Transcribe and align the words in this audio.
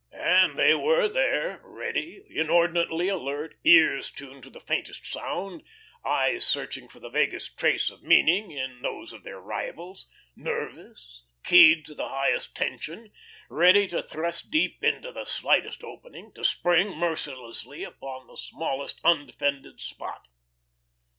And 0.13 0.57
they 0.57 0.73
were 0.73 1.07
there, 1.07 1.61
ready, 1.63 2.23
inordinately 2.27 3.07
alert, 3.07 3.59
ears 3.63 4.09
turned 4.09 4.41
to 4.41 4.49
the 4.49 4.59
faintest 4.59 5.05
sound, 5.05 5.61
eyes 6.03 6.43
searching 6.43 6.87
for 6.89 6.99
the 6.99 7.11
vaguest 7.11 7.55
trace 7.55 7.91
of 7.91 8.01
meaning 8.01 8.49
in 8.49 8.81
those 8.81 9.13
of 9.13 9.23
their 9.23 9.39
rivals, 9.39 10.09
nervous, 10.35 11.21
keyed 11.43 11.85
to 11.85 11.93
the 11.93 12.09
highest 12.09 12.55
tension, 12.55 13.11
ready 13.47 13.87
to 13.89 14.01
thrust 14.01 14.49
deep 14.49 14.83
into 14.83 15.11
the 15.11 15.25
slightest 15.25 15.83
opening, 15.83 16.33
to 16.33 16.43
spring, 16.43 16.97
mercilessly, 16.97 17.83
upon 17.83 18.25
the 18.25 18.37
smallest 18.37 18.99
undefended 19.03 19.79
spot. 19.79 20.27